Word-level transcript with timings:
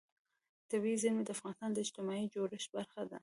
طبیعي 0.71 0.97
زیرمې 1.01 1.23
د 1.25 1.29
افغانستان 1.35 1.69
د 1.73 1.77
اجتماعي 1.85 2.25
جوړښت 2.33 2.69
برخه 2.77 3.01
ده. 3.11 3.19